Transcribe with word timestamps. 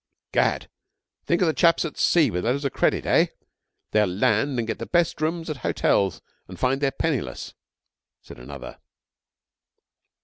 'Gad, 0.31 0.67
think 1.27 1.41
of 1.43 1.47
the 1.47 1.53
chaps 1.53 1.85
at 1.85 1.95
sea 1.95 2.31
with 2.31 2.43
letters 2.43 2.65
of 2.65 2.73
credit. 2.73 3.05
Eh? 3.05 3.27
They'll 3.91 4.07
land 4.07 4.57
and 4.57 4.65
get 4.67 4.79
the 4.79 4.87
best 4.87 5.21
rooms 5.21 5.47
at 5.47 5.57
the 5.57 5.59
hotels 5.59 6.23
and 6.47 6.59
find 6.59 6.81
they're 6.81 6.89
penniless,' 6.89 7.53
said 8.19 8.39
another. 8.39 8.79